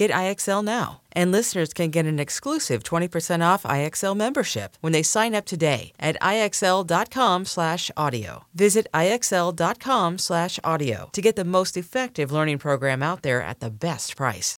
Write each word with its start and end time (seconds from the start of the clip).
Get 0.00 0.10
IXL 0.12 0.64
now. 0.64 1.02
And 1.12 1.30
listeners 1.30 1.74
can 1.74 1.90
get 1.90 2.06
an 2.06 2.18
exclusive 2.18 2.82
20% 2.82 3.44
off 3.44 3.64
IXL 3.64 4.16
membership 4.16 4.78
when 4.80 4.94
they 4.94 5.02
sign 5.02 5.34
up 5.34 5.44
today 5.44 5.92
at 6.00 6.16
IXL.com/audio. 6.22 8.44
Visit 8.54 8.86
IXL.com/audio 8.94 11.10
to 11.12 11.20
get 11.20 11.36
the 11.36 11.44
most 11.44 11.76
effective 11.76 12.32
learning 12.32 12.56
program 12.56 13.02
out 13.02 13.20
there 13.20 13.42
at 13.42 13.60
the 13.60 13.68
best 13.68 14.16
price. 14.16 14.56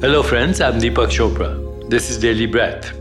Hello, 0.00 0.24
friends. 0.24 0.60
I'm 0.60 0.80
Deepak 0.80 1.10
Chopra. 1.16 1.88
This 1.88 2.10
is 2.10 2.18
Daily 2.18 2.46
Breath. 2.46 2.99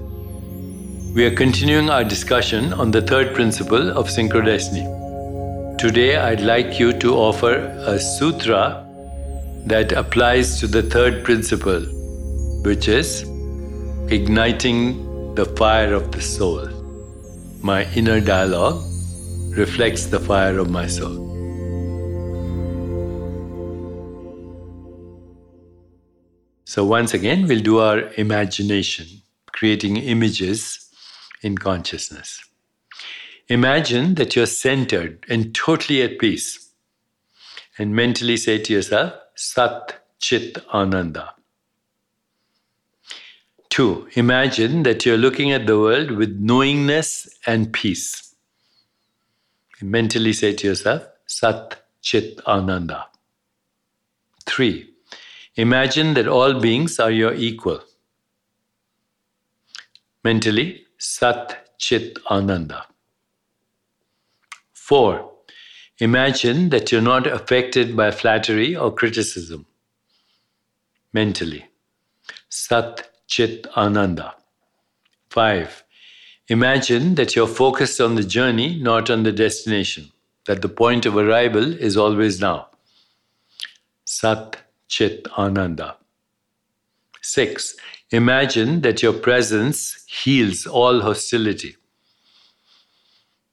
We 1.12 1.26
are 1.26 1.34
continuing 1.34 1.90
our 1.90 2.04
discussion 2.04 2.72
on 2.72 2.92
the 2.92 3.02
third 3.02 3.34
principle 3.34 3.90
of 3.98 4.10
synchrodestiny. 4.10 4.86
Today, 5.80 6.18
I'd 6.18 6.42
like 6.42 6.80
you 6.80 6.94
to 7.00 7.16
offer 7.16 7.56
a 7.88 8.00
sutra 8.00 8.86
that 9.66 9.92
applies 9.92 10.60
to 10.60 10.68
the 10.68 10.84
third 10.84 11.24
principle, 11.24 11.82
which 12.64 12.88
is 12.88 13.24
igniting 14.12 15.34
the 15.34 15.46
fire 15.46 15.96
of 15.96 16.12
the 16.12 16.22
soul. 16.22 16.70
My 17.64 17.92
inner 17.96 18.22
dialogue 18.22 18.84
reflects 19.58 20.06
the 20.06 20.20
fire 20.20 20.60
of 20.60 20.70
my 20.70 20.86
soul. 20.86 21.26
So, 26.66 26.86
once 26.86 27.16
again, 27.16 27.48
we'll 27.48 27.62
do 27.64 27.80
our 27.80 28.14
imagination, 28.14 29.08
creating 29.52 29.98
images 29.98 30.86
in 31.42 31.58
consciousness. 31.58 32.44
Imagine 33.48 34.16
that 34.16 34.36
you're 34.36 34.46
centered 34.46 35.26
and 35.30 35.56
totally 35.56 36.02
at 36.02 36.20
peace, 36.20 36.72
and 37.78 37.96
mentally 37.96 38.38
say 38.38 38.60
to 38.60 38.74
yourself, 38.74 39.14
Sat 39.36 40.06
Chit 40.20 40.58
Ananda. 40.74 41.34
Two, 43.70 44.08
imagine 44.14 44.84
that 44.84 45.06
you're 45.06 45.18
looking 45.18 45.52
at 45.52 45.66
the 45.66 45.80
world 45.80 46.12
with 46.12 46.40
knowingness 46.40 47.28
and 47.48 47.72
peace. 47.72 48.36
Mentally 49.82 50.34
say 50.34 50.54
to 50.54 50.68
yourself, 50.68 51.04
Sat 51.26 51.84
Chit 52.02 52.40
Ananda. 52.46 53.08
Three, 54.46 54.90
Imagine 55.60 56.14
that 56.14 56.26
all 56.26 56.54
beings 56.62 57.00
are 57.00 57.12
your 57.12 57.34
equal. 57.34 57.82
Mentally, 60.24 60.86
Sat 61.02 61.78
Chit 61.78 62.20
Ananda. 62.30 62.86
Four, 64.74 65.32
imagine 66.00 66.72
that 66.72 66.92
you're 66.92 67.00
not 67.00 67.26
affected 67.26 67.96
by 67.96 68.12
flattery 68.12 68.76
or 68.76 68.94
criticism. 68.94 69.66
Mentally, 71.14 71.68
Sat 72.50 73.12
Chit 73.28 73.66
Ananda. 73.78 74.36
Five, 75.30 75.86
imagine 76.50 77.16
that 77.16 77.34
you're 77.34 77.48
focused 77.48 78.02
on 78.02 78.16
the 78.16 78.24
journey, 78.24 78.78
not 78.78 79.10
on 79.10 79.24
the 79.24 79.32
destination, 79.32 80.12
that 80.48 80.62
the 80.62 80.68
point 80.68 81.06
of 81.06 81.16
arrival 81.16 81.80
is 81.80 81.96
always 81.96 82.42
now. 82.42 82.68
Sat 84.04 84.58
Chit 84.90 85.30
Ananda. 85.38 85.96
Six, 87.32 87.76
imagine 88.10 88.82
that 88.82 89.04
your 89.04 89.14
presence 89.14 90.04
heals 90.08 90.66
all 90.66 91.02
hostility. 91.02 91.76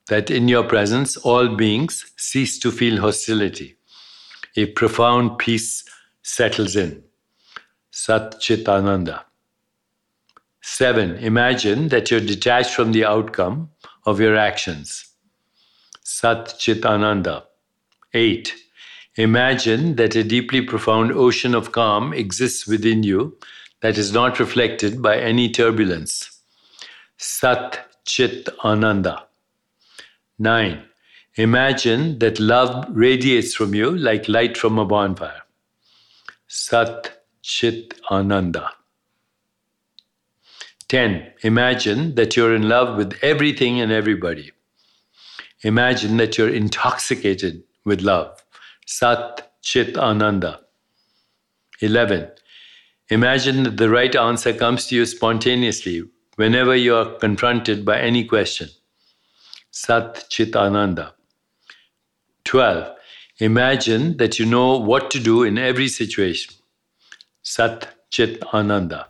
That 0.07 0.31
in 0.31 0.47
your 0.47 0.63
presence, 0.63 1.15
all 1.17 1.55
beings 1.55 2.11
cease 2.17 2.57
to 2.59 2.71
feel 2.71 2.99
hostility. 2.99 3.75
A 4.55 4.65
profound 4.65 5.37
peace 5.37 5.83
settles 6.23 6.75
in. 6.75 7.03
Sat 7.91 8.39
Chit 8.39 8.67
Ananda. 8.67 9.25
Seven, 10.61 11.17
imagine 11.17 11.89
that 11.89 12.09
you're 12.09 12.19
detached 12.33 12.71
from 12.71 12.93
the 12.93 13.05
outcome 13.05 13.69
of 14.07 14.19
your 14.19 14.35
actions. 14.35 15.05
Sat 16.01 16.55
Chit 16.57 16.83
Ananda. 16.83 17.43
Eight, 18.11 18.55
Imagine 19.17 19.95
that 19.95 20.15
a 20.15 20.23
deeply 20.23 20.61
profound 20.61 21.11
ocean 21.11 21.55
of 21.55 21.71
calm 21.71 22.13
exists 22.13 22.67
within 22.67 23.01
you 23.01 23.35
that 23.81 23.97
is 23.97 24.11
not 24.11 24.39
reflected 24.39 25.01
by 25.01 25.17
any 25.17 25.49
turbulence. 25.49 26.41
Sat 27.17 27.85
Chit 28.05 28.49
Ananda. 28.63 29.25
9. 30.39 30.83
Imagine 31.35 32.19
that 32.19 32.39
love 32.39 32.85
radiates 32.89 33.53
from 33.53 33.75
you 33.75 33.95
like 33.95 34.27
light 34.27 34.57
from 34.57 34.79
a 34.79 34.85
bonfire. 34.85 35.41
Sat 36.47 37.23
Chit 37.41 37.99
Ananda. 38.09 38.71
10. 40.87 41.33
Imagine 41.41 42.15
that 42.15 42.35
you're 42.35 42.55
in 42.55 42.69
love 42.69 42.97
with 42.97 43.17
everything 43.21 43.81
and 43.81 43.91
everybody. 43.91 44.51
Imagine 45.63 46.17
that 46.17 46.37
you're 46.37 46.53
intoxicated 46.53 47.63
with 47.83 48.01
love. 48.01 48.43
Sat 48.85 49.51
Chit 49.61 49.97
Ananda. 49.97 50.61
11. 51.81 52.29
Imagine 53.09 53.63
that 53.63 53.77
the 53.77 53.89
right 53.89 54.15
answer 54.15 54.53
comes 54.53 54.87
to 54.87 54.95
you 54.95 55.05
spontaneously 55.05 56.03
whenever 56.35 56.75
you 56.75 56.95
are 56.95 57.15
confronted 57.15 57.85
by 57.85 57.99
any 57.99 58.25
question. 58.25 58.67
Sat 59.71 60.25
Chit 60.29 60.55
Ananda. 60.55 61.13
12. 62.43 62.95
Imagine 63.39 64.17
that 64.17 64.39
you 64.39 64.45
know 64.45 64.77
what 64.77 65.09
to 65.11 65.19
do 65.19 65.43
in 65.43 65.57
every 65.57 65.87
situation. 65.87 66.55
Sat 67.43 67.95
Chit 68.09 68.43
Ananda. 68.53 69.07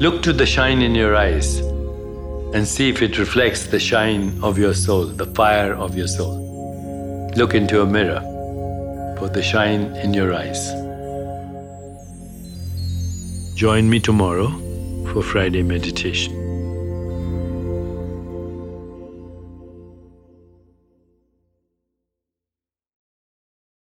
Look 0.00 0.22
to 0.22 0.32
the 0.32 0.46
shine 0.46 0.80
in 0.80 0.94
your 0.94 1.16
eyes 1.16 1.58
and 2.54 2.68
see 2.68 2.88
if 2.88 3.02
it 3.02 3.18
reflects 3.18 3.66
the 3.66 3.80
shine 3.80 4.38
of 4.44 4.56
your 4.56 4.72
soul, 4.72 5.06
the 5.06 5.26
fire 5.26 5.74
of 5.74 5.96
your 5.96 6.06
soul. 6.06 7.30
Look 7.34 7.52
into 7.52 7.82
a 7.82 7.86
mirror 7.86 8.20
for 9.18 9.28
the 9.28 9.42
shine 9.42 9.96
in 9.96 10.14
your 10.14 10.32
eyes. 10.32 10.70
Join 13.56 13.90
me 13.90 13.98
tomorrow 13.98 14.50
for 15.12 15.20
Friday 15.20 15.64
meditation. 15.64 16.47